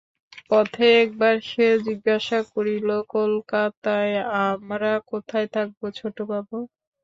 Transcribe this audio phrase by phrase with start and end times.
[0.49, 4.15] পথে একবার সে জিজ্ঞাসা করিল, কলকাতায়
[4.47, 6.57] আমরা কোথায় থাকব ছোটবাবু?